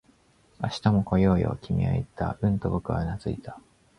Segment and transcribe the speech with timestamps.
[0.59, 2.35] 「明日も来ようよ」、君は言った。
[2.41, 3.59] うんと僕はうなずいた